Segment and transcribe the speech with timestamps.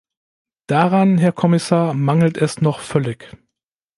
[0.65, 3.37] Daran, Herr Kommissar, mangelt es noch völlig.